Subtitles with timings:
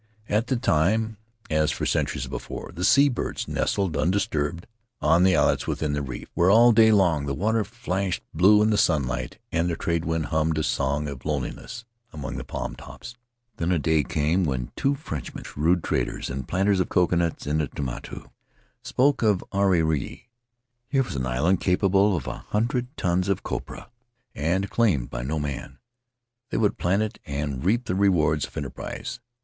[0.27, 1.17] At that time,
[1.51, 4.65] as for centuries before, the sea birds nested undisturbed
[4.99, 8.71] on the islets within the reef, where all day long the water flashed blue in
[8.71, 13.13] the sunlight and the trade wind hummed a song of loneliness among the palm tops.
[13.57, 17.67] Then a day came when two Frenchmen— shrewd traders and planters of coconuts in the
[17.67, 18.27] Tuamotu—
[18.81, 20.23] spoke of Ariri.
[20.87, 23.87] Here was an island capable of an annual hundred tons of copra,
[24.33, 25.77] and claimed by no man;
[26.49, 29.19] they would plant it and reap the rewards of enterprise.